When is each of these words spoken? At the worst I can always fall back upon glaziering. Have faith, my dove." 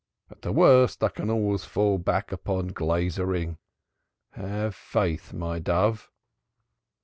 At 0.31 0.41
the 0.41 0.51
worst 0.51 1.03
I 1.03 1.09
can 1.09 1.29
always 1.29 1.63
fall 1.63 1.99
back 1.99 2.31
upon 2.31 2.69
glaziering. 2.69 3.59
Have 4.31 4.73
faith, 4.73 5.31
my 5.31 5.59
dove." 5.59 6.09